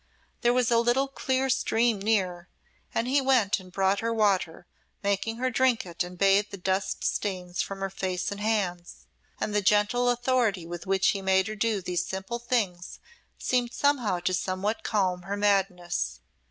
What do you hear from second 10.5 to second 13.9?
with which he made her do these simple things seemed